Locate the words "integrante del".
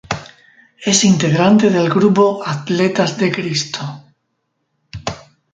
1.03-1.87